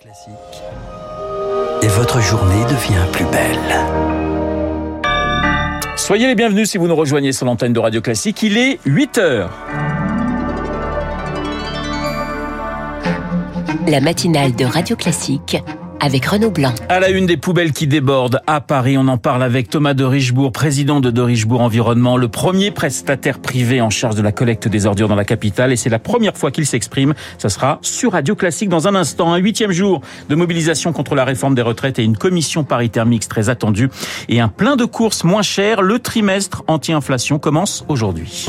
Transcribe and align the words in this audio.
Classique. 0.00 0.32
Et 1.82 1.88
votre 1.88 2.22
journée 2.22 2.64
devient 2.64 3.04
plus 3.12 3.26
belle. 3.26 3.58
Soyez 5.96 6.26
les 6.26 6.34
bienvenus 6.34 6.70
si 6.70 6.78
vous 6.78 6.88
nous 6.88 6.96
rejoignez 6.96 7.32
sur 7.32 7.44
l'antenne 7.44 7.74
de 7.74 7.80
Radio 7.80 8.00
Classique. 8.00 8.42
Il 8.42 8.56
est 8.56 8.80
8 8.86 9.18
heures. 9.18 9.50
La 13.86 14.00
matinale 14.00 14.56
de 14.56 14.64
Radio 14.64 14.96
Classique 14.96 15.58
avec 16.00 16.24
Renaud 16.26 16.50
Blanc. 16.50 16.72
À 16.88 17.00
la 17.00 17.10
une 17.10 17.26
des 17.26 17.36
poubelles 17.36 17.72
qui 17.72 17.86
débordent 17.86 18.40
à 18.46 18.60
Paris, 18.60 18.96
on 18.98 19.06
en 19.08 19.18
parle 19.18 19.42
avec 19.42 19.68
Thomas 19.68 19.94
de 19.94 20.04
Richebourg, 20.04 20.52
président 20.52 21.00
de 21.00 21.10
de 21.10 21.20
Richebourg 21.20 21.60
Environnement, 21.60 22.16
le 22.16 22.28
premier 22.28 22.70
prestataire 22.70 23.40
privé 23.40 23.80
en 23.80 23.90
charge 23.90 24.14
de 24.14 24.22
la 24.22 24.32
collecte 24.32 24.68
des 24.68 24.86
ordures 24.86 25.08
dans 25.08 25.14
la 25.14 25.24
capitale. 25.24 25.72
Et 25.72 25.76
c'est 25.76 25.90
la 25.90 25.98
première 25.98 26.36
fois 26.36 26.50
qu'il 26.50 26.66
s'exprime. 26.66 27.14
Ça 27.38 27.48
sera 27.48 27.78
sur 27.82 28.12
Radio 28.12 28.34
Classique 28.34 28.68
dans 28.68 28.88
un 28.88 28.94
instant. 28.94 29.32
Un 29.32 29.38
huitième 29.38 29.72
jour 29.72 30.00
de 30.28 30.34
mobilisation 30.34 30.92
contre 30.92 31.14
la 31.14 31.24
réforme 31.24 31.54
des 31.54 31.62
retraites 31.62 31.98
et 31.98 32.04
une 32.04 32.16
commission 32.16 32.64
paritaire 32.64 33.06
mixte 33.06 33.30
très 33.30 33.48
attendue. 33.48 33.90
Et 34.28 34.40
un 34.40 34.48
plein 34.48 34.76
de 34.76 34.84
courses 34.84 35.24
moins 35.24 35.42
chères. 35.42 35.82
Le 35.82 35.98
trimestre 35.98 36.62
anti-inflation 36.68 37.38
commence 37.38 37.84
aujourd'hui. 37.88 38.46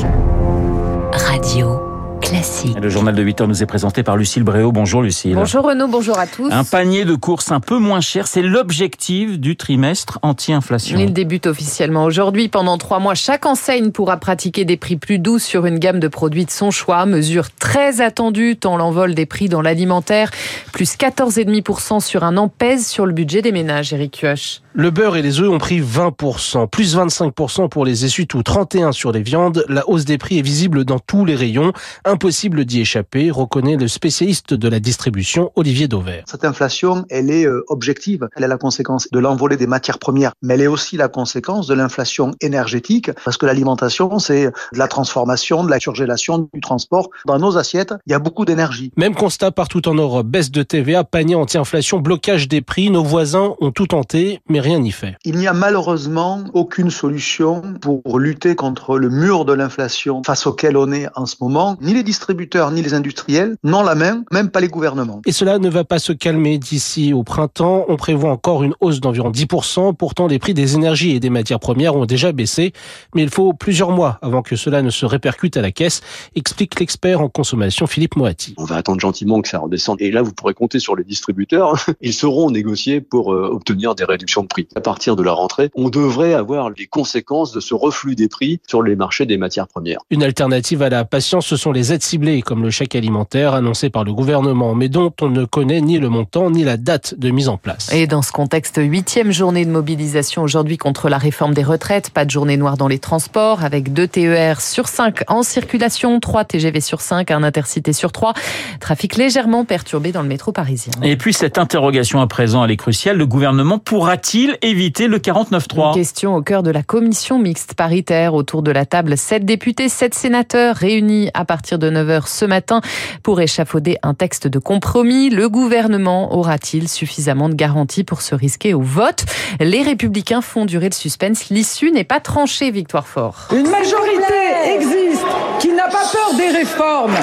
Radio 1.12 1.91
Classique. 2.32 2.78
Le 2.80 2.88
journal 2.88 3.14
de 3.14 3.22
8 3.22 3.42
heures 3.42 3.48
nous 3.48 3.62
est 3.62 3.66
présenté 3.66 4.02
par 4.02 4.16
Lucille 4.16 4.42
Bréau. 4.42 4.72
Bonjour 4.72 5.02
Lucille. 5.02 5.34
Bonjour 5.34 5.64
Renaud, 5.64 5.86
bonjour 5.86 6.18
à 6.18 6.26
tous. 6.26 6.50
Un 6.50 6.64
panier 6.64 7.04
de 7.04 7.14
courses 7.14 7.52
un 7.52 7.60
peu 7.60 7.76
moins 7.76 8.00
cher, 8.00 8.26
c'est 8.26 8.40
l'objectif 8.40 9.38
du 9.38 9.54
trimestre 9.54 10.18
anti-inflation. 10.22 10.98
Il 10.98 11.12
débute 11.12 11.46
officiellement 11.46 12.04
aujourd'hui. 12.04 12.48
Pendant 12.48 12.78
trois 12.78 13.00
mois, 13.00 13.14
chaque 13.14 13.44
enseigne 13.44 13.90
pourra 13.90 14.16
pratiquer 14.16 14.64
des 14.64 14.78
prix 14.78 14.96
plus 14.96 15.18
doux 15.18 15.38
sur 15.38 15.66
une 15.66 15.78
gamme 15.78 16.00
de 16.00 16.08
produits 16.08 16.46
de 16.46 16.50
son 16.50 16.70
choix. 16.70 17.04
Mesure 17.04 17.50
très 17.50 18.00
attendue 18.00 18.56
tant 18.56 18.78
l'envol 18.78 19.14
des 19.14 19.26
prix 19.26 19.50
dans 19.50 19.60
l'alimentaire. 19.60 20.30
Plus 20.72 20.96
14,5% 20.96 22.00
sur 22.00 22.24
un 22.24 22.38
an 22.38 22.48
pèse 22.48 22.86
sur 22.86 23.04
le 23.04 23.12
budget 23.12 23.42
des 23.42 23.52
ménages, 23.52 23.92
Eric 23.92 24.18
Kioch. 24.18 24.62
Le 24.74 24.90
beurre 24.90 25.16
et 25.16 25.22
les 25.22 25.38
œufs 25.38 25.50
ont 25.50 25.58
pris 25.58 25.82
20%, 25.82 26.66
plus 26.66 26.96
25% 26.96 27.68
pour 27.68 27.84
les 27.84 28.06
essuie-tout, 28.06 28.42
31 28.42 28.92
sur 28.92 29.12
les 29.12 29.20
viandes. 29.20 29.66
La 29.68 29.86
hausse 29.86 30.06
des 30.06 30.16
prix 30.16 30.38
est 30.38 30.42
visible 30.42 30.86
dans 30.86 30.98
tous 30.98 31.26
les 31.26 31.34
rayons. 31.34 31.74
Impossible 32.22 32.64
d'y 32.64 32.80
échapper, 32.80 33.32
reconnaît 33.32 33.74
le 33.74 33.88
spécialiste 33.88 34.54
de 34.54 34.68
la 34.68 34.78
distribution, 34.78 35.50
Olivier 35.56 35.88
Dauvert. 35.88 36.22
Cette 36.28 36.44
inflation, 36.44 37.04
elle 37.10 37.32
est 37.32 37.46
euh, 37.48 37.64
objective. 37.66 38.28
Elle 38.36 38.44
est 38.44 38.48
la 38.48 38.58
conséquence 38.58 39.08
de 39.10 39.18
l'envolée 39.18 39.56
des 39.56 39.66
matières 39.66 39.98
premières, 39.98 40.30
mais 40.40 40.54
elle 40.54 40.60
est 40.60 40.66
aussi 40.68 40.96
la 40.96 41.08
conséquence 41.08 41.66
de 41.66 41.74
l'inflation 41.74 42.30
énergétique, 42.40 43.10
parce 43.24 43.36
que 43.36 43.44
l'alimentation, 43.44 44.20
c'est 44.20 44.44
de 44.44 44.78
la 44.78 44.86
transformation, 44.86 45.64
de 45.64 45.70
la 45.70 45.80
surgélation, 45.80 46.48
du 46.54 46.60
transport. 46.60 47.10
Dans 47.26 47.40
nos 47.40 47.58
assiettes, 47.58 47.92
il 48.06 48.12
y 48.12 48.14
a 48.14 48.20
beaucoup 48.20 48.44
d'énergie. 48.44 48.92
Même 48.96 49.16
constat 49.16 49.50
partout 49.50 49.88
en 49.88 49.94
Europe, 49.94 50.28
baisse 50.28 50.52
de 50.52 50.62
TVA, 50.62 51.02
panier 51.02 51.34
anti-inflation, 51.34 51.98
blocage 51.98 52.46
des 52.46 52.60
prix. 52.60 52.88
Nos 52.90 53.02
voisins 53.02 53.56
ont 53.60 53.72
tout 53.72 53.88
tenté, 53.88 54.38
mais 54.48 54.60
rien 54.60 54.78
n'y 54.78 54.92
fait. 54.92 55.16
Il 55.24 55.38
n'y 55.38 55.48
a 55.48 55.54
malheureusement 55.54 56.44
aucune 56.54 56.92
solution 56.92 57.62
pour 57.80 58.20
lutter 58.20 58.54
contre 58.54 58.96
le 58.96 59.08
mur 59.08 59.44
de 59.44 59.54
l'inflation 59.54 60.22
face 60.24 60.46
auquel 60.46 60.76
on 60.76 60.92
est 60.92 61.08
en 61.16 61.26
ce 61.26 61.34
moment. 61.40 61.76
Ni 61.80 61.94
les 61.94 62.04
distributeurs 62.12 62.70
ni 62.72 62.82
les 62.82 62.92
industriels 62.92 63.56
n'ont 63.64 63.82
la 63.82 63.94
main, 63.94 64.22
même 64.30 64.50
pas 64.50 64.60
les 64.60 64.68
gouvernements. 64.68 65.22
Et 65.24 65.32
cela 65.32 65.58
ne 65.58 65.70
va 65.70 65.82
pas 65.82 65.98
se 65.98 66.12
calmer 66.12 66.58
d'ici 66.58 67.14
au 67.14 67.22
printemps. 67.22 67.86
On 67.88 67.96
prévoit 67.96 68.30
encore 68.30 68.62
une 68.62 68.74
hausse 68.80 69.00
d'environ 69.00 69.30
10%. 69.30 69.96
Pourtant, 69.96 70.26
les 70.26 70.38
prix 70.38 70.52
des 70.52 70.74
énergies 70.74 71.12
et 71.12 71.20
des 71.20 71.30
matières 71.30 71.58
premières 71.58 71.96
ont 71.96 72.04
déjà 72.04 72.32
baissé. 72.32 72.74
Mais 73.14 73.22
il 73.22 73.30
faut 73.30 73.54
plusieurs 73.54 73.92
mois 73.92 74.18
avant 74.20 74.42
que 74.42 74.56
cela 74.56 74.82
ne 74.82 74.90
se 74.90 75.06
répercute 75.06 75.56
à 75.56 75.62
la 75.62 75.70
caisse, 75.70 76.02
explique 76.34 76.78
l'expert 76.78 77.22
en 77.22 77.30
consommation 77.30 77.86
Philippe 77.86 78.16
Moati. 78.16 78.52
On 78.58 78.64
va 78.64 78.76
attendre 78.76 79.00
gentiment 79.00 79.40
que 79.40 79.48
ça 79.48 79.60
redescende. 79.60 80.02
Et 80.02 80.10
là, 80.10 80.20
vous 80.20 80.34
pourrez 80.34 80.52
compter 80.52 80.80
sur 80.80 80.94
les 80.94 81.04
distributeurs. 81.04 81.82
Ils 82.02 82.12
seront 82.12 82.50
négociés 82.50 83.00
pour 83.00 83.32
euh, 83.32 83.48
obtenir 83.50 83.94
des 83.94 84.04
réductions 84.04 84.42
de 84.42 84.48
prix. 84.48 84.68
À 84.76 84.82
partir 84.82 85.16
de 85.16 85.22
la 85.22 85.32
rentrée, 85.32 85.70
on 85.76 85.88
devrait 85.88 86.34
avoir 86.34 86.68
les 86.68 86.86
conséquences 86.86 87.52
de 87.52 87.60
ce 87.60 87.72
reflux 87.72 88.16
des 88.16 88.28
prix 88.28 88.60
sur 88.68 88.82
les 88.82 88.96
marchés 88.96 89.24
des 89.24 89.38
matières 89.38 89.66
premières. 89.66 90.00
Une 90.10 90.22
alternative 90.22 90.82
à 90.82 90.90
la 90.90 91.06
patience, 91.06 91.46
ce 91.46 91.56
sont 91.56 91.72
les 91.72 91.94
aides 91.94 92.01
ciblées, 92.02 92.42
comme 92.42 92.62
le 92.62 92.70
chèque 92.70 92.94
alimentaire 92.94 93.54
annoncé 93.54 93.90
par 93.90 94.04
le 94.04 94.12
gouvernement, 94.12 94.74
mais 94.74 94.88
dont 94.88 95.12
on 95.20 95.28
ne 95.28 95.44
connaît 95.44 95.80
ni 95.80 95.98
le 95.98 96.08
montant 96.08 96.50
ni 96.50 96.64
la 96.64 96.76
date 96.76 97.14
de 97.18 97.30
mise 97.30 97.48
en 97.48 97.56
place. 97.56 97.92
Et 97.92 98.06
dans 98.06 98.22
ce 98.22 98.32
contexte, 98.32 98.80
huitième 98.82 99.32
journée 99.32 99.64
de 99.64 99.70
mobilisation 99.70 100.42
aujourd'hui 100.42 100.78
contre 100.78 101.08
la 101.08 101.18
réforme 101.18 101.54
des 101.54 101.62
retraites. 101.62 102.10
Pas 102.10 102.24
de 102.24 102.30
journée 102.30 102.56
noire 102.56 102.76
dans 102.76 102.88
les 102.88 102.98
transports, 102.98 103.64
avec 103.64 103.92
deux 103.92 104.08
TER 104.08 104.60
sur 104.60 104.88
5 104.88 105.22
en 105.28 105.42
circulation, 105.42 106.20
3 106.20 106.44
TGV 106.44 106.80
sur 106.80 107.00
5, 107.00 107.30
un 107.30 107.42
intercité 107.42 107.92
sur 107.92 108.12
3. 108.12 108.34
Trafic 108.80 109.16
légèrement 109.16 109.64
perturbé 109.64 110.12
dans 110.12 110.22
le 110.22 110.28
métro 110.28 110.52
parisien. 110.52 110.92
Et 111.02 111.16
puis 111.16 111.32
cette 111.32 111.58
interrogation 111.58 112.20
à 112.20 112.26
présent, 112.26 112.64
elle 112.64 112.70
est 112.70 112.76
cruciale. 112.76 113.16
Le 113.16 113.26
gouvernement 113.26 113.78
pourra-t-il 113.78 114.58
éviter 114.62 115.06
le 115.06 115.18
49-3 115.18 115.94
Question 115.94 116.34
au 116.34 116.42
cœur 116.42 116.62
de 116.62 116.70
la 116.70 116.82
commission 116.82 117.38
mixte 117.38 117.74
paritaire. 117.74 118.34
Autour 118.34 118.62
de 118.62 118.70
la 118.70 118.86
table, 118.86 119.16
7 119.16 119.44
députés, 119.44 119.88
7 119.88 120.14
sénateurs 120.14 120.76
réunis 120.76 121.30
à 121.34 121.44
partir 121.44 121.78
de 121.78 121.90
9h 121.92 122.26
ce 122.26 122.44
matin 122.44 122.80
pour 123.22 123.40
échafauder 123.40 123.98
un 124.02 124.14
texte 124.14 124.48
de 124.48 124.58
compromis. 124.58 125.30
Le 125.30 125.48
gouvernement 125.48 126.34
aura-t-il 126.34 126.88
suffisamment 126.88 127.48
de 127.48 127.54
garanties 127.54 128.04
pour 128.04 128.22
se 128.22 128.34
risquer 128.34 128.74
au 128.74 128.80
vote? 128.80 129.24
Les 129.60 129.82
républicains 129.82 130.40
font 130.40 130.64
durer 130.64 130.88
le 130.88 130.94
suspense. 130.94 131.50
L'issue 131.50 131.90
n'est 131.90 132.04
pas 132.04 132.20
tranchée, 132.20 132.70
Victoire 132.70 133.06
Fort. 133.06 133.48
Une 133.52 133.68
majorité 133.68 134.72
existe 134.74 135.24
qui 135.60 135.72
n'a 135.72 135.88
pas 135.88 136.04
peur 136.12 136.34
des 136.36 136.48
réformes. 136.48 137.14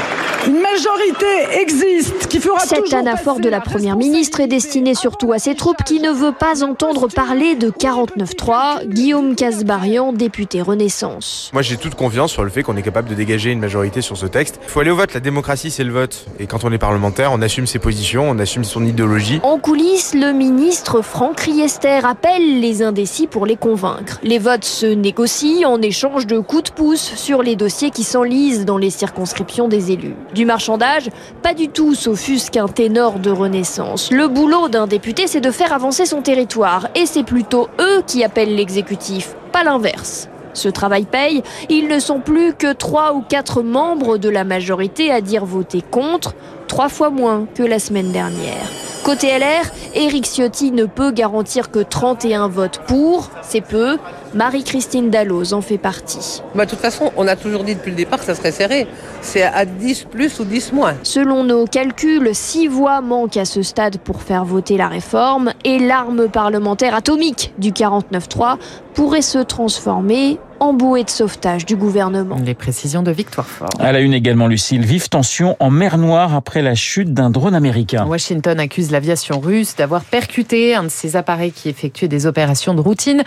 Une 0.47 0.61
majorité 0.61 1.59
existe 1.59 2.27
qui 2.27 2.39
fera 2.39 2.59
Cette 2.59 2.83
toujours 2.83 2.99
anaphore 2.99 3.39
de 3.39 3.49
la 3.49 3.59
première 3.59 3.97
ministre 3.97 4.39
est 4.39 4.47
destinée 4.47 4.95
surtout 4.95 5.33
à 5.33 5.39
ses 5.39 5.53
troupes 5.53 5.83
qui 5.83 5.99
ne 5.99 6.11
veut 6.11 6.31
pas 6.31 6.63
entendre 6.63 7.07
parler 7.07 7.55
de 7.55 7.69
49-3. 7.69 8.85
Guillaume 8.87 9.35
Casbarian, 9.35 10.13
député 10.13 10.61
Renaissance. 10.61 11.49
Moi 11.51 11.61
j'ai 11.61 11.75
toute 11.75 11.95
confiance 11.95 12.31
sur 12.31 12.43
le 12.43 12.49
fait 12.49 12.63
qu'on 12.63 12.77
est 12.77 12.81
capable 12.81 13.09
de 13.09 13.15
dégager 13.15 13.51
une 13.51 13.59
majorité 13.59 14.01
sur 14.01 14.15
ce 14.15 14.27
texte. 14.27 14.59
Il 14.63 14.69
faut 14.69 14.79
aller 14.79 14.91
au 14.91 14.95
vote, 14.95 15.13
la 15.13 15.19
démocratie 15.19 15.71
c'est 15.71 15.83
le 15.83 15.91
vote. 15.91 16.25
Et 16.39 16.47
quand 16.47 16.63
on 16.63 16.71
est 16.71 16.77
parlementaire, 16.77 17.31
on 17.33 17.41
assume 17.41 17.67
ses 17.67 17.79
positions, 17.79 18.29
on 18.29 18.39
assume 18.39 18.63
son 18.63 18.85
idéologie. 18.85 19.41
En 19.43 19.59
coulisses, 19.59 20.13
le 20.13 20.31
ministre 20.31 21.01
Franck 21.01 21.41
Riester 21.41 21.99
appelle 22.05 22.61
les 22.61 22.81
indécis 22.81 23.27
pour 23.27 23.45
les 23.45 23.57
convaincre. 23.57 24.19
Les 24.23 24.39
votes 24.39 24.65
se 24.65 24.85
négocient 24.85 25.69
en 25.69 25.81
échange 25.81 26.27
de 26.27 26.39
coups 26.39 26.63
de 26.63 26.71
pouce 26.71 27.13
sur 27.15 27.43
les 27.43 27.57
dossiers 27.57 27.91
qui 27.91 28.03
s'enlisent 28.03 28.63
dans 28.65 28.77
les 28.77 28.89
circonscriptions 28.89 29.67
des 29.67 29.91
élus. 29.91 30.15
Du 30.39 30.45
marchandage, 30.45 31.09
pas 31.43 31.53
du 31.53 31.67
tout, 31.67 31.95
s'offusque 31.95 32.55
un 32.55 32.69
ténor 32.69 33.19
de 33.19 33.29
Renaissance. 33.29 34.09
Le 34.09 34.29
boulot 34.29 34.69
d'un 34.69 34.87
député, 34.87 35.27
c'est 35.27 35.41
de 35.41 35.51
faire 35.51 35.73
avancer 35.73 36.05
son 36.05 36.21
territoire. 36.21 36.87
Et 36.95 37.05
c'est 37.05 37.25
plutôt 37.25 37.67
eux 37.77 38.01
qui 38.07 38.23
appellent 38.23 38.55
l'exécutif, 38.55 39.35
pas 39.51 39.65
l'inverse. 39.65 40.29
Ce 40.53 40.69
travail 40.69 41.03
paye, 41.03 41.43
ils 41.67 41.89
ne 41.89 41.99
sont 41.99 42.21
plus 42.21 42.53
que 42.53 42.71
trois 42.71 43.15
ou 43.15 43.21
quatre 43.21 43.63
membres 43.63 44.17
de 44.17 44.29
la 44.29 44.45
majorité 44.45 45.11
à 45.11 45.19
dire 45.19 45.43
voter 45.43 45.81
contre, 45.81 46.35
trois 46.69 46.87
fois 46.87 47.09
moins 47.09 47.45
que 47.53 47.63
la 47.63 47.79
semaine 47.79 48.13
dernière. 48.13 48.63
Côté 49.03 49.37
LR, 49.37 49.65
Éric 49.93 50.25
Ciotti 50.25 50.71
ne 50.71 50.85
peut 50.85 51.11
garantir 51.11 51.69
que 51.69 51.79
31 51.79 52.47
votes 52.47 52.79
pour, 52.87 53.29
c'est 53.41 53.59
peu. 53.59 53.97
Marie-Christine 54.33 55.09
Dalloz 55.09 55.53
en 55.53 55.61
fait 55.61 55.77
partie. 55.77 56.41
Bah, 56.55 56.65
de 56.65 56.69
toute 56.69 56.79
façon, 56.79 57.11
on 57.17 57.27
a 57.27 57.35
toujours 57.35 57.63
dit 57.63 57.75
depuis 57.75 57.91
le 57.91 57.97
départ 57.97 58.19
que 58.19 58.25
ça 58.25 58.35
serait 58.35 58.51
serré. 58.51 58.87
C'est 59.21 59.43
à 59.43 59.65
10 59.65 60.05
plus 60.09 60.39
ou 60.39 60.45
10 60.45 60.73
moins. 60.73 60.95
Selon 61.03 61.43
nos 61.43 61.65
calculs, 61.65 62.29
six 62.33 62.67
voix 62.67 63.01
manquent 63.01 63.37
à 63.37 63.45
ce 63.45 63.61
stade 63.61 63.97
pour 63.97 64.21
faire 64.21 64.45
voter 64.45 64.77
la 64.77 64.87
réforme 64.87 65.53
et 65.63 65.79
l'arme 65.79 66.29
parlementaire 66.29 66.95
atomique 66.95 67.53
du 67.57 67.71
49-3 67.71 68.57
pourrait 68.93 69.21
se 69.21 69.39
transformer 69.39 70.39
en 70.59 70.73
bouée 70.73 71.03
de 71.03 71.09
sauvetage 71.09 71.65
du 71.65 71.75
gouvernement. 71.75 72.37
Les 72.43 72.53
précisions 72.53 73.01
de 73.01 73.11
Victoire 73.11 73.47
Fort. 73.47 73.69
À 73.79 73.91
la 73.91 74.01
une 74.01 74.13
également, 74.13 74.47
Lucille. 74.47 74.83
Vive 74.85 75.07
tension 75.07 75.55
en 75.59 75.69
mer 75.69 75.97
Noire 75.97 76.35
après 76.35 76.61
la 76.61 76.75
chute 76.75 77.13
d'un 77.13 77.29
drone 77.29 77.55
américain. 77.55 78.05
Washington 78.05 78.59
accuse 78.59 78.91
l'aviation 78.91 79.39
russe 79.39 79.75
d'avoir 79.77 80.03
percuté 80.03 80.75
un 80.75 80.83
de 80.83 80.89
ses 80.89 81.15
appareils 81.15 81.53
qui 81.53 81.69
effectuait 81.69 82.09
des 82.09 82.25
opérations 82.25 82.73
de 82.73 82.81
routine 82.81 83.23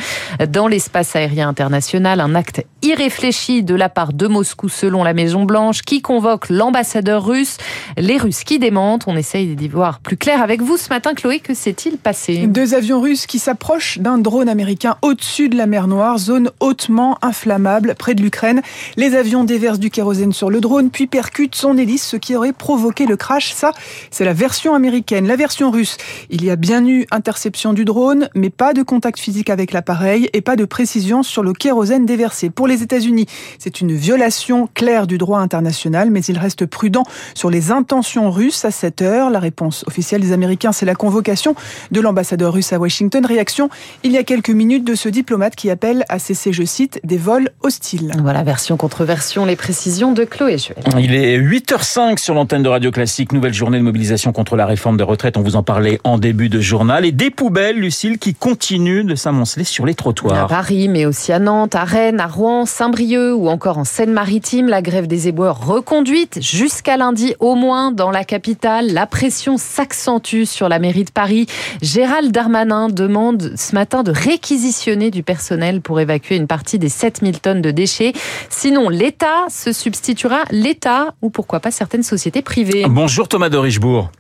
dans 0.50 0.69
l'espace 0.69 0.91
aérien 1.14 1.48
international. 1.48 2.20
Un 2.20 2.34
acte 2.34 2.64
irréfléchi 2.82 3.62
de 3.62 3.74
la 3.74 3.88
part 3.88 4.12
de 4.12 4.26
Moscou 4.26 4.68
selon 4.68 5.04
la 5.04 5.14
Maison 5.14 5.44
Blanche 5.44 5.82
qui 5.82 6.02
convoque 6.02 6.50
l'ambassadeur 6.50 7.24
russe. 7.24 7.56
Les 7.96 8.18
Russes 8.18 8.44
qui 8.44 8.58
démentent. 8.58 9.04
On 9.06 9.16
essaye 9.16 9.54
d'y 9.54 9.68
voir 9.68 10.00
plus 10.00 10.16
clair 10.16 10.42
avec 10.42 10.62
vous 10.62 10.76
ce 10.76 10.88
matin. 10.88 11.14
Chloé, 11.14 11.40
que 11.40 11.54
s'est-il 11.54 11.96
passé 11.96 12.46
Deux 12.46 12.74
avions 12.74 13.00
russes 13.00 13.26
qui 13.26 13.38
s'approchent 13.38 13.98
d'un 13.98 14.18
drone 14.18 14.48
américain 14.48 14.96
au-dessus 15.02 15.48
de 15.48 15.56
la 15.56 15.66
mer 15.66 15.86
Noire, 15.86 16.18
zone 16.18 16.50
hautement 16.60 17.18
inflammable 17.22 17.94
près 17.98 18.14
de 18.14 18.22
l'Ukraine. 18.22 18.62
Les 18.96 19.14
avions 19.14 19.44
déversent 19.44 19.78
du 19.78 19.90
kérosène 19.90 20.32
sur 20.32 20.50
le 20.50 20.60
drone, 20.60 20.90
puis 20.90 21.06
percutent 21.06 21.54
son 21.54 21.76
hélice, 21.76 22.06
ce 22.06 22.16
qui 22.16 22.36
aurait 22.36 22.52
provoqué 22.52 23.06
le 23.06 23.16
crash. 23.16 23.52
Ça, 23.52 23.72
c'est 24.10 24.24
la 24.24 24.32
version 24.32 24.74
américaine. 24.74 25.26
La 25.26 25.36
version 25.36 25.70
russe, 25.70 25.96
il 26.30 26.44
y 26.44 26.50
a 26.50 26.56
bien 26.56 26.86
eu 26.86 27.06
interception 27.10 27.72
du 27.72 27.84
drone, 27.84 28.28
mais 28.34 28.50
pas 28.50 28.74
de 28.74 28.82
contact 28.82 29.18
physique 29.18 29.50
avec 29.50 29.72
l'appareil 29.72 30.28
et 30.32 30.40
pas 30.40 30.56
de 30.56 30.64
précisions 30.82 31.23
sur 31.23 31.44
le 31.44 31.52
kérosène 31.52 32.06
déversé. 32.06 32.50
Pour 32.50 32.67
les 32.67 32.82
États-Unis, 32.82 33.26
c'est 33.61 33.81
une 33.81 33.93
violation 33.93 34.69
claire 34.75 35.06
du 35.06 35.17
droit 35.17 35.38
international, 35.38 36.11
mais 36.11 36.23
il 36.23 36.37
reste 36.38 36.67
prudent 36.67 37.05
sur 37.34 37.50
les 37.50 37.70
intentions 37.70 38.32
russes 38.32 38.64
à 38.64 38.73
cette 38.73 39.00
heure. 39.00 39.31
La 39.31 39.38
réponse 39.38 39.84
officielle 39.87 40.23
des 40.23 40.32
Américains, 40.32 40.73
c'est 40.73 40.84
la 40.84 40.96
convocation 40.96 41.55
de 41.93 42.00
l'ambassadeur 42.00 42.52
russe 42.52 42.73
à 42.73 42.81
Washington. 42.81 43.25
Réaction 43.25 43.70
il 44.02 44.11
y 44.11 44.19
a 44.19 44.25
quelques 44.25 44.50
minutes 44.50 44.84
de 44.84 44.96
ce 44.96 45.08
diplomate 45.08 45.55
qui 45.55 45.70
appelle 45.70 46.05
à 46.08 46.19
cesser, 46.19 46.52
je 46.52 46.64
cite, 46.64 46.99
des 47.05 47.17
vols 47.17 47.50
hostiles. 47.62 48.11
Voilà, 48.20 48.43
version 48.43 48.76
contre 48.76 49.05
version, 49.05 49.44
les 49.44 49.55
précisions 49.55 50.11
de 50.11 50.25
Chloé 50.25 50.58
Juel. 50.58 50.79
Il 50.99 51.14
est 51.14 51.38
8h05 51.38 52.19
sur 52.19 52.34
l'antenne 52.34 52.64
de 52.64 52.69
Radio 52.69 52.90
Classique. 52.90 53.31
Nouvelle 53.31 53.55
journée 53.55 53.79
de 53.79 53.84
mobilisation 53.84 54.32
contre 54.32 54.56
la 54.56 54.67
réforme 54.67 54.96
des 54.96 55.05
retraites. 55.05 55.37
On 55.37 55.43
vous 55.43 55.55
en 55.55 55.62
parlait 55.62 56.00
en 56.02 56.19
début 56.19 56.49
de 56.49 56.61
journal. 56.61 57.05
Et 57.05 57.12
des 57.12 57.31
poubelles, 57.31 57.79
Lucille, 57.79 58.19
qui 58.19 58.34
continuent 58.34 59.05
de 59.05 59.14
s'amonceler 59.14 59.62
sur 59.62 59.87
les 59.87 59.94
trottoirs. 59.94 60.37
À 60.37 60.46
Mais 60.72 61.04
aussi 61.04 61.32
à 61.32 61.38
Nantes, 61.38 61.74
à 61.74 61.84
Rennes, 61.84 62.19
à 62.19 62.26
Rouen, 62.26 62.64
Saint-Brieuc 62.64 63.34
ou 63.34 63.48
encore 63.48 63.76
en 63.76 63.84
Seine-Maritime. 63.84 64.69
La 64.69 64.80
grève 64.80 65.06
des 65.06 65.28
éboueurs 65.28 65.66
reconduite 65.66 66.38
jusqu'à 66.40 66.96
lundi 66.96 67.34
au 67.40 67.56
moins 67.56 67.92
dans 67.92 68.10
la 68.10 68.24
capitale. 68.24 68.90
La 68.90 69.06
pression 69.06 69.58
s'accentue 69.58 70.44
sur 70.44 70.70
la 70.70 70.78
mairie 70.78 71.04
de 71.04 71.10
Paris. 71.10 71.46
Gérald 71.82 72.32
Darmanin 72.32 72.88
demande 72.88 73.52
ce 73.54 73.74
matin 73.74 74.02
de 74.02 74.12
réquisitionner 74.12 75.10
du 75.10 75.22
personnel 75.22 75.82
pour 75.82 76.00
évacuer 76.00 76.36
une 76.36 76.46
partie 76.46 76.78
des 76.78 76.88
7000 76.88 77.40
tonnes 77.40 77.60
de 77.60 77.70
déchets. 77.70 78.14
Sinon, 78.48 78.88
l'État 78.88 79.44
se 79.50 79.72
substituera, 79.72 80.44
l'État 80.50 81.14
ou 81.20 81.28
pourquoi 81.28 81.60
pas 81.60 81.70
certaines 81.70 82.02
sociétés 82.02 82.40
privées. 82.40 82.86
Bonjour 82.88 83.28
Thomas 83.28 83.50
de 83.50 83.58
Richebourg. 83.58 84.10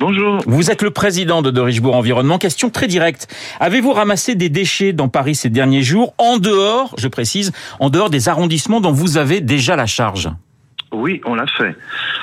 Bonjour. 0.00 0.42
Vous 0.46 0.70
êtes 0.70 0.82
le 0.82 0.90
président 0.90 1.40
de 1.40 1.50
Dorichebourg 1.50 1.94
Environnement. 1.94 2.38
Question 2.38 2.68
très 2.68 2.88
directe. 2.88 3.32
Avez-vous 3.60 3.92
ramassé 3.92 4.34
des 4.34 4.48
déchets 4.48 4.92
dans 4.92 5.08
Paris 5.08 5.36
ces 5.36 5.50
derniers 5.50 5.82
jours, 5.82 6.14
en 6.18 6.38
dehors, 6.38 6.94
je 6.98 7.08
précise, 7.08 7.52
en 7.78 7.90
dehors 7.90 8.10
des 8.10 8.28
arrondissements 8.28 8.80
dont 8.80 8.92
vous 8.92 9.18
avez 9.18 9.40
déjà 9.40 9.76
la 9.76 9.86
charge? 9.86 10.30
Oui, 10.92 11.20
on 11.24 11.34
l'a 11.34 11.46
fait. 11.46 11.76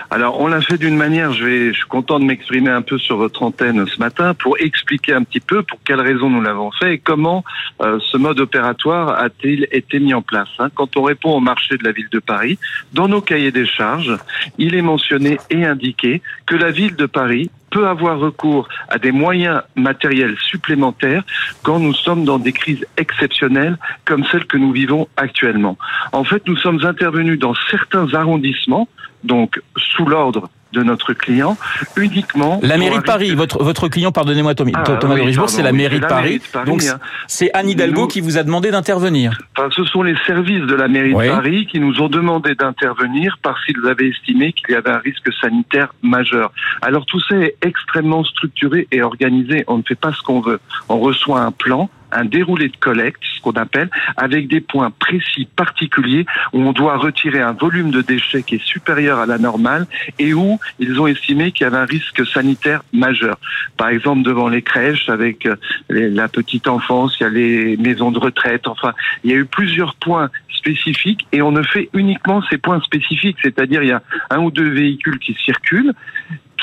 Alors, 0.09 0.39
on 0.39 0.47
l'a 0.47 0.61
fait 0.61 0.77
d'une 0.77 0.95
manière, 0.95 1.33
je, 1.33 1.43
vais, 1.43 1.67
je 1.69 1.77
suis 1.77 1.87
content 1.87 2.19
de 2.19 2.25
m'exprimer 2.25 2.69
un 2.69 2.81
peu 2.81 2.97
sur 2.97 3.17
votre 3.17 3.43
antenne 3.43 3.85
ce 3.87 3.99
matin 3.99 4.33
pour 4.33 4.57
expliquer 4.59 5.13
un 5.13 5.23
petit 5.23 5.39
peu 5.39 5.63
pour 5.63 5.79
quelles 5.85 6.01
raisons 6.01 6.29
nous 6.29 6.41
l'avons 6.41 6.71
fait 6.71 6.95
et 6.95 6.97
comment 6.97 7.43
euh, 7.81 7.99
ce 8.11 8.17
mode 8.17 8.39
opératoire 8.39 9.17
a-t-il 9.17 9.67
été 9.71 9.99
mis 9.99 10.13
en 10.13 10.21
place. 10.21 10.49
Hein. 10.59 10.69
Quand 10.73 10.97
on 10.97 11.03
répond 11.03 11.31
au 11.31 11.39
marché 11.39 11.77
de 11.77 11.83
la 11.83 11.91
ville 11.91 12.09
de 12.11 12.19
Paris, 12.19 12.59
dans 12.93 13.07
nos 13.07 13.21
cahiers 13.21 13.51
des 13.51 13.65
charges, 13.65 14.17
il 14.57 14.75
est 14.75 14.81
mentionné 14.81 15.37
et 15.49 15.65
indiqué 15.65 16.21
que 16.45 16.55
la 16.55 16.71
ville 16.71 16.95
de 16.95 17.05
Paris 17.05 17.49
peut 17.71 17.87
avoir 17.87 18.19
recours 18.19 18.67
à 18.89 18.99
des 18.99 19.11
moyens 19.11 19.61
matériels 19.75 20.37
supplémentaires 20.37 21.23
quand 21.63 21.79
nous 21.79 21.93
sommes 21.93 22.25
dans 22.25 22.37
des 22.37 22.51
crises 22.51 22.85
exceptionnelles 22.97 23.77
comme 24.05 24.23
celles 24.25 24.45
que 24.45 24.57
nous 24.57 24.71
vivons 24.71 25.07
actuellement. 25.17 25.77
En 26.11 26.23
fait, 26.23 26.45
nous 26.47 26.57
sommes 26.57 26.85
intervenus 26.85 27.39
dans 27.39 27.55
certains 27.71 28.13
arrondissements, 28.13 28.87
donc 29.23 29.61
sous 29.77 30.05
l'ordre 30.05 30.49
de 30.73 30.83
notre 30.83 31.13
client 31.13 31.57
uniquement. 31.95 32.59
La 32.63 32.77
mairie 32.77 32.97
de 32.97 33.03
Paris, 33.03 33.33
votre, 33.35 33.63
votre 33.63 33.87
client, 33.87 34.11
pardonnez-moi 34.11 34.55
Thomas, 34.55 34.71
ah, 34.75 34.83
Thomas 34.83 35.15
oui, 35.15 35.35
c'est 35.47 35.63
la, 35.63 35.71
mairie, 35.71 35.99
de 35.99 36.05
Paris. 36.05 36.41
Donc 36.65 36.83
hein. 36.83 36.99
c'est 37.27 37.51
Anne 37.53 37.69
Hidalgo 37.69 38.07
qui 38.07 38.21
vous 38.21 38.37
a 38.37 38.43
demandé 38.43 38.71
d'intervenir. 38.71 39.37
Enfin, 39.57 39.69
ce 39.71 39.83
sont 39.85 40.03
les 40.03 40.15
services 40.25 40.65
de 40.65 40.75
la 40.75 40.87
mairie 40.87 41.13
de 41.13 41.29
Paris 41.29 41.67
qui 41.67 41.79
nous 41.79 42.01
ont 42.01 42.09
demandé 42.09 42.55
d'intervenir 42.55 43.37
parce 43.41 43.63
qu'ils 43.65 43.85
avaient 43.87 44.09
estimé 44.09 44.53
qu'il 44.53 44.71
y 44.71 44.75
avait 44.75 44.91
un 44.91 44.99
risque 44.99 45.31
sanitaire 45.41 45.93
majeur. 46.01 46.51
Alors 46.81 47.05
tout 47.05 47.19
ça 47.21 47.35
est 47.35 47.55
extrêmement 47.61 48.23
structuré 48.23 48.87
et 48.91 49.01
organisé. 49.01 49.63
On 49.67 49.77
ne 49.77 49.83
fait 49.83 49.95
pas 49.95 50.13
ce 50.13 50.21
qu'on 50.21 50.41
veut. 50.41 50.59
On 50.89 50.99
reçoit 50.99 51.41
un 51.41 51.51
plan 51.51 51.89
un 52.11 52.25
déroulé 52.25 52.69
de 52.69 52.77
collecte, 52.77 53.21
ce 53.35 53.41
qu'on 53.41 53.51
appelle, 53.51 53.89
avec 54.17 54.47
des 54.47 54.61
points 54.61 54.91
précis 54.91 55.47
particuliers 55.55 56.25
où 56.53 56.61
on 56.61 56.73
doit 56.73 56.97
retirer 56.97 57.41
un 57.41 57.53
volume 57.53 57.91
de 57.91 58.01
déchets 58.01 58.43
qui 58.43 58.55
est 58.55 58.63
supérieur 58.63 59.19
à 59.19 59.25
la 59.25 59.37
normale 59.37 59.85
et 60.19 60.33
où 60.33 60.59
ils 60.79 60.99
ont 60.99 61.07
estimé 61.07 61.51
qu'il 61.51 61.65
y 61.65 61.67
avait 61.67 61.77
un 61.77 61.85
risque 61.85 62.25
sanitaire 62.27 62.83
majeur. 62.93 63.37
Par 63.77 63.89
exemple, 63.89 64.23
devant 64.23 64.49
les 64.49 64.61
crèches, 64.61 65.09
avec 65.09 65.45
euh, 65.45 65.55
la 65.89 66.27
petite 66.27 66.67
enfance, 66.67 67.17
il 67.19 67.23
y 67.23 67.25
a 67.25 67.29
les 67.29 67.77
maisons 67.77 68.11
de 68.11 68.19
retraite, 68.19 68.67
enfin, 68.67 68.93
il 69.23 69.31
y 69.31 69.33
a 69.33 69.37
eu 69.37 69.45
plusieurs 69.45 69.95
points 69.95 70.29
spécifiques 70.49 71.25
et 71.31 71.41
on 71.41 71.51
ne 71.51 71.63
fait 71.63 71.89
uniquement 71.93 72.41
ces 72.49 72.57
points 72.57 72.79
spécifiques, 72.81 73.37
c'est-à-dire 73.41 73.81
il 73.83 73.89
y 73.89 73.93
a 73.93 74.01
un 74.29 74.39
ou 74.39 74.51
deux 74.51 74.69
véhicules 74.69 75.19
qui 75.19 75.33
circulent 75.33 75.93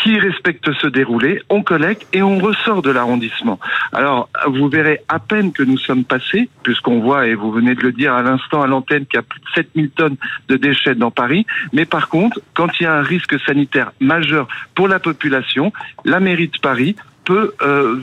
qui 0.02 0.18
respecte 0.18 0.72
ce 0.80 0.86
déroulé, 0.86 1.42
on 1.48 1.62
collecte 1.62 2.06
et 2.12 2.22
on 2.22 2.38
ressort 2.38 2.82
de 2.82 2.90
l'arrondissement. 2.90 3.58
Alors, 3.92 4.28
vous 4.46 4.68
verrez 4.68 5.00
à 5.08 5.18
peine 5.18 5.52
que 5.52 5.62
nous 5.62 5.78
sommes 5.78 6.04
passés, 6.04 6.48
puisqu'on 6.62 7.00
voit, 7.00 7.26
et 7.26 7.34
vous 7.34 7.50
venez 7.50 7.74
de 7.74 7.82
le 7.82 7.92
dire 7.92 8.14
à 8.14 8.22
l'instant 8.22 8.62
à 8.62 8.66
l'antenne, 8.66 9.06
qu'il 9.06 9.16
y 9.16 9.20
a 9.20 9.22
plus 9.22 9.40
de 9.40 9.46
7000 9.54 9.90
tonnes 9.90 10.16
de 10.48 10.56
déchets 10.56 10.94
dans 10.94 11.10
Paris. 11.10 11.46
Mais 11.72 11.84
par 11.84 12.08
contre, 12.08 12.40
quand 12.54 12.68
il 12.80 12.84
y 12.84 12.86
a 12.86 12.94
un 12.94 13.02
risque 13.02 13.38
sanitaire 13.40 13.92
majeur 14.00 14.46
pour 14.74 14.88
la 14.88 14.98
population, 15.00 15.72
la 16.04 16.20
mairie 16.20 16.48
de 16.48 16.58
Paris 16.58 16.96
peut 17.24 17.54
euh, 17.62 18.00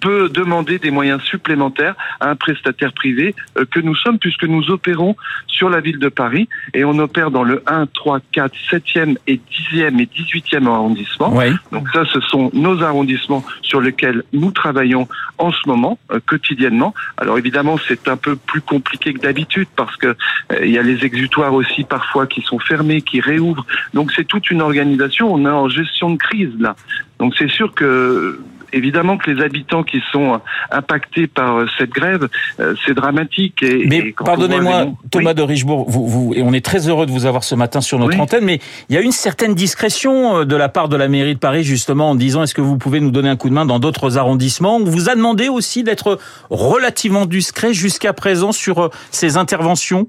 peut 0.00 0.28
demander 0.28 0.78
des 0.78 0.90
moyens 0.90 1.22
supplémentaires 1.22 1.94
à 2.20 2.30
un 2.30 2.36
prestataire 2.36 2.92
privé 2.92 3.34
euh, 3.56 3.64
que 3.70 3.80
nous 3.80 3.94
sommes 3.94 4.18
puisque 4.18 4.44
nous 4.44 4.70
opérons 4.70 5.16
sur 5.46 5.70
la 5.70 5.80
ville 5.80 5.98
de 5.98 6.08
Paris 6.08 6.48
et 6.74 6.84
on 6.84 6.98
opère 6.98 7.30
dans 7.30 7.42
le 7.42 7.62
1, 7.66 7.86
3, 7.86 8.20
4, 8.32 8.54
7e 8.70 9.16
et 9.26 9.40
10e 9.72 10.00
et 10.00 10.06
18e 10.06 10.66
arrondissement. 10.66 11.34
Donc 11.72 11.88
ça, 11.92 12.04
ce 12.12 12.20
sont 12.20 12.50
nos 12.52 12.82
arrondissements 12.82 13.44
sur 13.62 13.80
lesquels 13.80 14.22
nous 14.32 14.50
travaillons 14.50 15.08
en 15.38 15.52
ce 15.52 15.66
moment, 15.66 15.98
euh, 16.10 16.20
quotidiennement. 16.26 16.94
Alors 17.16 17.38
évidemment, 17.38 17.76
c'est 17.88 18.08
un 18.08 18.16
peu 18.16 18.36
plus 18.36 18.60
compliqué 18.60 19.14
que 19.14 19.20
d'habitude 19.20 19.68
parce 19.76 19.96
que 19.96 20.08
euh, 20.08 20.64
il 20.64 20.70
y 20.70 20.78
a 20.78 20.82
les 20.82 21.04
exutoires 21.04 21.54
aussi 21.54 21.84
parfois 21.84 22.26
qui 22.26 22.42
sont 22.42 22.58
fermés, 22.58 23.02
qui 23.02 23.20
réouvrent. 23.20 23.66
Donc 23.94 24.12
c'est 24.12 24.24
toute 24.24 24.50
une 24.50 24.60
organisation. 24.60 25.32
On 25.32 25.46
est 25.46 25.50
en 25.50 25.68
gestion 25.68 26.10
de 26.10 26.18
crise 26.18 26.52
là. 26.58 26.76
Donc 27.24 27.32
c'est 27.38 27.48
sûr 27.48 27.72
que 27.72 28.38
évidemment 28.74 29.16
que 29.16 29.30
les 29.30 29.42
habitants 29.42 29.82
qui 29.82 30.02
sont 30.12 30.40
impactés 30.70 31.26
par 31.26 31.56
euh, 31.56 31.66
cette 31.78 31.88
grève, 31.88 32.28
euh, 32.60 32.74
c'est 32.84 32.92
dramatique. 32.92 33.62
Et, 33.62 33.86
mais 33.86 34.12
pardonnez-moi, 34.12 34.88
Thomas 35.10 35.32
de 35.32 35.40
Richebourg, 35.40 35.88
vous, 35.88 36.06
vous, 36.06 36.34
et 36.34 36.42
on 36.42 36.52
est 36.52 36.62
très 36.62 36.86
heureux 36.86 37.06
de 37.06 37.10
vous 37.10 37.24
avoir 37.24 37.44
ce 37.44 37.54
matin 37.54 37.80
sur 37.80 37.98
notre 37.98 38.20
antenne, 38.20 38.44
mais 38.44 38.60
il 38.90 38.94
y 38.94 38.98
a 38.98 39.00
une 39.00 39.10
certaine 39.10 39.54
discrétion 39.54 40.40
euh, 40.40 40.44
de 40.44 40.54
la 40.54 40.68
part 40.68 40.90
de 40.90 40.96
la 40.96 41.08
mairie 41.08 41.34
de 41.34 41.38
Paris 41.38 41.64
justement 41.64 42.10
en 42.10 42.14
disant 42.14 42.42
est-ce 42.42 42.54
que 42.54 42.60
vous 42.60 42.76
pouvez 42.76 43.00
nous 43.00 43.10
donner 43.10 43.30
un 43.30 43.36
coup 43.36 43.48
de 43.48 43.54
main 43.54 43.64
dans 43.64 43.78
d'autres 43.78 44.18
arrondissements? 44.18 44.76
On 44.76 44.84
vous 44.84 45.08
a 45.08 45.14
demandé 45.14 45.48
aussi 45.48 45.82
d'être 45.82 46.18
relativement 46.50 47.24
discret 47.24 47.72
jusqu'à 47.72 48.12
présent 48.12 48.52
sur 48.52 48.90
ces 49.10 49.38
interventions? 49.38 50.08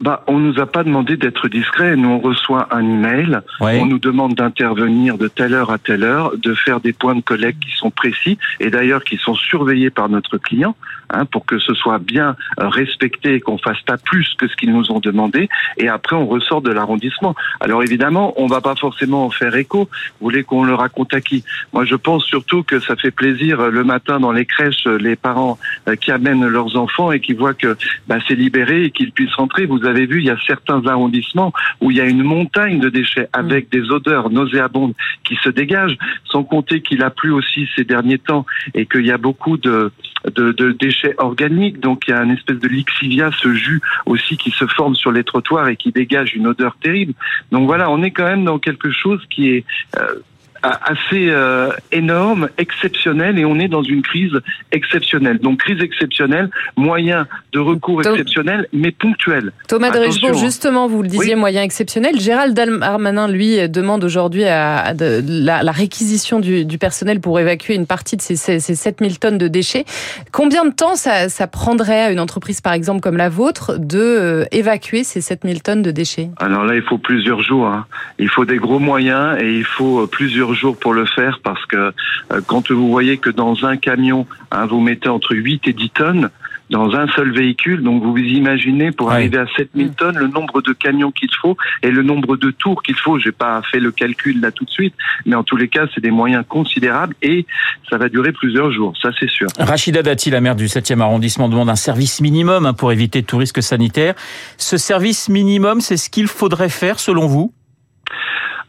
Bah, 0.00 0.22
on 0.28 0.38
nous 0.38 0.60
a 0.60 0.66
pas 0.66 0.84
demandé 0.84 1.16
d'être 1.16 1.48
discret. 1.48 1.96
Nous, 1.96 2.08
on 2.08 2.20
reçoit 2.20 2.68
un 2.70 2.84
email. 2.84 3.40
On 3.60 3.86
nous 3.86 3.98
demande 3.98 4.34
d'intervenir 4.34 5.18
de 5.18 5.26
telle 5.28 5.54
heure 5.54 5.70
à 5.70 5.78
telle 5.78 6.04
heure, 6.04 6.36
de 6.36 6.54
faire 6.54 6.80
des 6.80 6.92
points 6.92 7.16
de 7.16 7.20
collecte 7.20 7.60
qui 7.60 7.76
sont 7.76 7.90
précis 7.90 8.38
et 8.60 8.70
d'ailleurs 8.70 9.02
qui 9.02 9.16
sont 9.16 9.34
surveillés 9.34 9.90
par 9.90 10.08
notre 10.08 10.38
client 10.38 10.76
hein, 11.10 11.24
pour 11.24 11.46
que 11.46 11.58
ce 11.58 11.74
soit 11.74 11.98
bien 11.98 12.36
euh, 12.60 12.68
respecté 12.68 13.34
et 13.34 13.40
qu'on 13.40 13.58
fasse 13.58 13.80
pas 13.82 13.96
plus 13.96 14.34
que 14.38 14.46
ce 14.46 14.54
qu'ils 14.56 14.72
nous 14.72 14.92
ont 14.92 15.00
demandé. 15.00 15.48
Et 15.76 15.88
après, 15.88 16.14
on 16.14 16.26
ressort 16.26 16.62
de 16.62 16.70
l'arrondissement. 16.70 17.34
Alors 17.60 17.82
évidemment, 17.82 18.34
on 18.36 18.46
va 18.46 18.60
pas 18.60 18.76
forcément 18.76 19.24
en 19.24 19.30
faire 19.30 19.54
écho. 19.56 19.88
Vous 20.20 20.26
voulez 20.26 20.44
qu'on 20.44 20.64
le 20.64 20.74
raconte 20.74 21.12
à 21.14 21.20
qui? 21.20 21.44
Moi, 21.72 21.84
je 21.84 21.96
pense 21.96 22.24
surtout 22.24 22.62
que 22.62 22.78
ça 22.78 22.94
fait 22.94 23.10
plaisir 23.10 23.60
euh, 23.60 23.70
le 23.70 23.82
matin 23.82 24.20
dans 24.20 24.32
les 24.32 24.46
crèches, 24.46 24.86
euh, 24.86 24.96
les 24.96 25.16
parents 25.16 25.58
qui 26.00 26.12
amènent 26.12 26.46
leurs 26.46 26.76
enfants 26.76 27.10
et 27.12 27.20
qui 27.20 27.32
voient 27.32 27.54
que 27.54 27.76
bah, 28.06 28.16
c'est 28.26 28.34
libéré 28.34 28.84
et 28.84 28.90
qu'ils 28.90 29.10
puissent 29.10 29.34
rentrer. 29.34 29.66
Vous 29.66 29.87
avez 29.88 30.06
vu, 30.06 30.20
il 30.20 30.26
y 30.26 30.30
a 30.30 30.38
certains 30.46 30.86
arrondissements 30.86 31.52
où 31.80 31.90
il 31.90 31.96
y 31.96 32.00
a 32.00 32.04
une 32.04 32.22
montagne 32.22 32.78
de 32.78 32.88
déchets 32.88 33.28
avec 33.32 33.66
mm. 33.66 33.68
des 33.70 33.90
odeurs 33.90 34.30
nauséabondes 34.30 34.94
qui 35.24 35.36
se 35.42 35.48
dégagent, 35.48 35.98
sans 36.24 36.44
compter 36.44 36.80
qu'il 36.80 37.02
a 37.02 37.10
plu 37.10 37.32
aussi 37.32 37.68
ces 37.74 37.84
derniers 37.84 38.18
temps 38.18 38.46
et 38.74 38.86
qu'il 38.86 39.06
y 39.06 39.10
a 39.10 39.18
beaucoup 39.18 39.56
de, 39.56 39.90
de, 40.24 40.72
déchets 40.72 41.14
organiques. 41.18 41.80
Donc 41.80 42.04
il 42.06 42.10
y 42.12 42.14
a 42.14 42.22
une 42.22 42.30
espèce 42.30 42.58
de 42.58 42.68
lixivia, 42.68 43.30
ce 43.32 43.54
jus 43.54 43.80
aussi 44.06 44.36
qui 44.36 44.50
se 44.50 44.66
forme 44.66 44.94
sur 44.94 45.12
les 45.12 45.24
trottoirs 45.24 45.68
et 45.68 45.76
qui 45.76 45.92
dégage 45.92 46.34
une 46.34 46.46
odeur 46.46 46.76
terrible. 46.80 47.14
Donc 47.50 47.66
voilà, 47.66 47.90
on 47.90 48.02
est 48.02 48.10
quand 48.10 48.24
même 48.24 48.44
dans 48.44 48.58
quelque 48.58 48.90
chose 48.90 49.24
qui 49.30 49.50
est 49.50 49.64
euh, 49.98 50.14
assez 50.62 51.28
euh, 51.30 51.70
énorme, 51.92 52.48
exceptionnel, 52.58 53.38
et 53.38 53.44
on 53.44 53.58
est 53.58 53.68
dans 53.68 53.82
une 53.82 54.02
crise 54.02 54.32
exceptionnelle. 54.72 55.38
Donc 55.38 55.60
crise 55.60 55.80
exceptionnelle, 55.80 56.50
moyen 56.76 57.26
de 57.52 57.58
recours 57.58 58.00
exceptionnel, 58.02 58.68
mais 58.72 58.90
ponctuel. 58.90 59.52
Thomas 59.68 59.90
de 59.90 59.98
Richebourg, 59.98 60.34
justement, 60.34 60.88
vous 60.88 61.02
le 61.02 61.08
disiez, 61.08 61.36
moyen 61.36 61.62
exceptionnel. 61.62 62.18
Gérald 62.20 62.54
Darmanin, 62.54 63.28
lui, 63.28 63.68
demande 63.68 64.04
aujourd'hui 64.04 64.44
à, 64.44 64.94
la, 64.94 65.72
réquisition 65.72 66.40
du, 66.40 66.78
personnel 66.78 67.20
pour 67.20 67.38
évacuer 67.40 67.74
une 67.74 67.86
partie 67.86 68.16
de 68.16 68.22
ces, 68.22 68.36
ces, 68.36 68.60
7000 68.60 69.18
tonnes 69.18 69.38
de 69.38 69.48
déchets. 69.48 69.84
Combien 70.32 70.64
de 70.64 70.72
temps 70.72 70.94
ça, 70.96 71.46
prendrait 71.46 72.02
à 72.02 72.10
une 72.10 72.20
entreprise, 72.20 72.60
par 72.60 72.72
exemple, 72.72 73.00
comme 73.00 73.16
la 73.16 73.28
vôtre, 73.28 73.78
de 73.78 73.98
euh, 73.98 74.44
évacuer 74.52 75.04
ces 75.04 75.20
7000 75.20 75.62
tonnes 75.62 75.82
de 75.82 75.90
déchets? 75.90 76.30
Alors 76.38 76.64
là, 76.64 76.74
il 76.74 76.82
faut 76.82 76.98
plusieurs 76.98 77.42
jours. 77.42 77.66
Hein. 77.66 77.86
Il 78.18 78.28
faut 78.28 78.44
des 78.44 78.56
gros 78.56 78.78
moyens 78.78 79.40
et 79.40 79.58
il 79.58 79.64
faut 79.64 80.00
euh, 80.00 80.06
plusieurs 80.48 80.54
jours 80.54 80.76
pour 80.78 80.94
le 80.94 81.06
faire 81.06 81.40
parce 81.42 81.64
que 81.66 81.92
euh, 82.32 82.40
quand 82.46 82.70
vous 82.70 82.88
voyez 82.88 83.18
que 83.18 83.30
dans 83.30 83.64
un 83.64 83.76
camion, 83.76 84.26
hein, 84.50 84.66
vous 84.66 84.80
mettez 84.80 85.08
entre 85.08 85.34
8 85.34 85.68
et 85.68 85.72
10 85.72 85.90
tonnes, 85.90 86.30
dans 86.70 86.94
un 86.94 87.06
seul 87.08 87.30
véhicule. 87.32 87.82
Donc 87.82 88.02
vous 88.02 88.12
vous 88.12 88.18
imaginez 88.18 88.92
pour 88.92 89.10
arriver 89.10 89.38
à 89.38 89.46
7000 89.56 89.86
mm. 89.86 89.94
tonnes 89.94 90.18
le 90.18 90.28
nombre 90.28 90.62
de 90.62 90.72
camions 90.72 91.10
qu'il 91.10 91.30
faut 91.40 91.56
et 91.82 91.90
le 91.90 92.02
nombre 92.02 92.36
de 92.36 92.50
tours 92.50 92.82
qu'il 92.82 92.96
faut. 92.96 93.18
J'ai 93.18 93.32
pas 93.32 93.62
fait 93.70 93.80
le 93.80 93.90
calcul 93.90 94.40
là 94.40 94.50
tout 94.50 94.64
de 94.64 94.70
suite, 94.70 94.94
mais 95.26 95.34
en 95.34 95.42
tous 95.42 95.56
les 95.56 95.68
cas, 95.68 95.86
c'est 95.94 96.00
des 96.00 96.10
moyens 96.10 96.44
considérables 96.48 97.14
et 97.22 97.46
ça 97.90 97.96
va 97.96 98.08
durer 98.08 98.32
plusieurs 98.32 98.70
jours, 98.70 98.94
ça 99.00 99.10
c'est 99.18 99.30
sûr. 99.30 99.48
Rachida 99.58 100.02
Dati, 100.02 100.30
la 100.30 100.40
maire 100.40 100.56
du 100.56 100.66
7e 100.66 101.00
arrondissement, 101.00 101.48
demande 101.48 101.70
un 101.70 101.76
service 101.76 102.20
minimum 102.20 102.66
hein, 102.66 102.74
pour 102.74 102.92
éviter 102.92 103.22
tout 103.22 103.38
risque 103.38 103.62
sanitaire. 103.62 104.14
Ce 104.56 104.76
service 104.76 105.28
minimum, 105.28 105.80
c'est 105.80 105.96
ce 105.96 106.10
qu'il 106.10 106.26
faudrait 106.26 106.68
faire 106.68 107.00
selon 107.00 107.26
vous? 107.26 107.52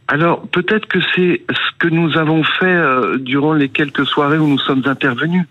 Alors 0.09 0.41
peut-être 0.47 0.87
que 0.87 0.97
c'est 1.15 1.43
ce 1.47 1.77
que 1.77 1.87
nous 1.87 2.17
avons 2.17 2.43
fait 2.43 2.65
euh, 2.65 3.19
durant 3.19 3.53
les 3.53 3.69
quelques 3.69 4.07
soirées 4.07 4.39
où 4.39 4.47
nous 4.47 4.57
sommes 4.57 4.81
intervenus. 4.85 5.45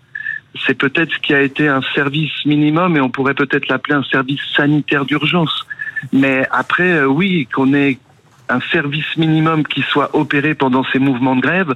C'est 0.67 0.77
peut-être 0.77 1.13
ce 1.13 1.19
qui 1.19 1.33
a 1.33 1.41
été 1.41 1.69
un 1.69 1.81
service 1.95 2.45
minimum 2.45 2.97
et 2.97 2.99
on 2.99 3.09
pourrait 3.09 3.35
peut-être 3.35 3.69
l'appeler 3.69 3.95
un 3.95 4.03
service 4.03 4.41
sanitaire 4.57 5.05
d'urgence. 5.05 5.65
Mais 6.11 6.45
après, 6.51 6.91
euh, 6.91 7.05
oui, 7.05 7.47
qu'on 7.53 7.73
ait 7.73 7.99
un 8.49 8.59
service 8.71 9.15
minimum 9.15 9.65
qui 9.65 9.81
soit 9.81 10.13
opéré 10.13 10.55
pendant 10.55 10.83
ces 10.91 10.99
mouvements 10.99 11.37
de 11.37 11.41
grève, 11.41 11.73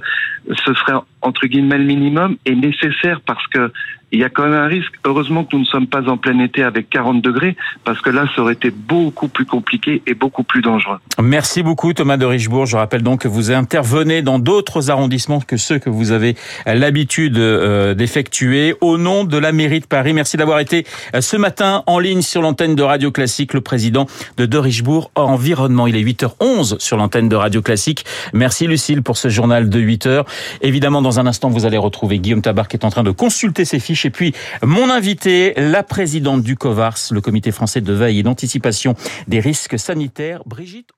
ce 0.66 0.74
serait 0.74 0.98
entre 1.22 1.46
guillemets 1.46 1.78
le 1.78 1.84
minimum 1.84 2.36
et 2.44 2.54
nécessaire 2.54 3.22
parce 3.24 3.46
que 3.46 3.72
il 4.14 4.20
y 4.20 4.24
a 4.24 4.30
quand 4.30 4.44
même 4.44 4.54
un 4.54 4.66
risque. 4.66 4.92
Heureusement 5.04 5.44
que 5.44 5.56
nous 5.56 5.60
ne 5.60 5.66
sommes 5.66 5.88
pas 5.88 6.08
en 6.08 6.16
plein 6.16 6.38
été 6.38 6.62
avec 6.62 6.88
40 6.88 7.20
degrés, 7.20 7.56
parce 7.84 8.00
que 8.00 8.10
là, 8.10 8.26
ça 8.34 8.42
aurait 8.42 8.52
été 8.54 8.70
beaucoup 8.70 9.28
plus 9.28 9.44
compliqué 9.44 10.02
et 10.06 10.14
beaucoup 10.14 10.44
plus 10.44 10.62
dangereux. 10.62 10.98
Merci 11.20 11.62
beaucoup, 11.62 11.92
Thomas 11.92 12.16
de 12.16 12.24
Richebourg. 12.24 12.66
Je 12.66 12.76
rappelle 12.76 13.02
donc 13.02 13.22
que 13.22 13.28
vous 13.28 13.50
intervenez 13.50 14.22
dans 14.22 14.38
d'autres 14.38 14.90
arrondissements 14.90 15.40
que 15.40 15.56
ceux 15.56 15.78
que 15.78 15.90
vous 15.90 16.12
avez 16.12 16.36
l'habitude 16.66 17.38
euh, 17.38 17.94
d'effectuer 17.94 18.74
au 18.80 18.98
nom 18.98 19.24
de 19.24 19.36
la 19.36 19.52
mairie 19.52 19.80
de 19.80 19.86
Paris. 19.86 20.12
Merci 20.12 20.36
d'avoir 20.36 20.60
été 20.60 20.86
euh, 21.14 21.20
ce 21.20 21.36
matin 21.36 21.82
en 21.86 21.98
ligne 21.98 22.22
sur 22.22 22.40
l'antenne 22.40 22.76
de 22.76 22.82
Radio 22.82 23.10
Classique, 23.10 23.52
le 23.52 23.60
président 23.60 24.06
de 24.36 24.46
de 24.46 24.58
Richebourg 24.58 25.10
Environnement. 25.16 25.88
Il 25.88 25.96
est 25.96 26.02
8h11 26.02 26.78
sur 26.78 26.96
l'antenne 26.96 27.28
de 27.28 27.36
Radio 27.36 27.62
Classique. 27.62 28.04
Merci 28.32 28.68
Lucille 28.68 29.02
pour 29.02 29.16
ce 29.16 29.28
journal 29.28 29.68
de 29.68 29.80
8h. 29.80 30.24
Évidemment, 30.62 31.02
dans 31.02 31.18
un 31.18 31.26
instant, 31.26 31.50
vous 31.50 31.66
allez 31.66 31.78
retrouver 31.78 32.20
Guillaume 32.20 32.42
Tabar 32.42 32.68
qui 32.68 32.76
est 32.76 32.84
en 32.84 32.90
train 32.90 33.02
de 33.02 33.10
consulter 33.10 33.64
ses 33.64 33.80
fiches 33.80 34.03
et 34.04 34.10
puis, 34.10 34.32
mon 34.62 34.90
invité, 34.90 35.54
la 35.56 35.82
présidente 35.82 36.42
du 36.42 36.56
COVARS, 36.56 36.98
le 37.10 37.20
comité 37.20 37.52
français 37.52 37.80
de 37.80 37.92
veille 37.92 38.20
et 38.20 38.22
d'anticipation 38.22 38.94
des 39.28 39.40
risques 39.40 39.78
sanitaires, 39.78 40.42
Brigitte 40.46 40.90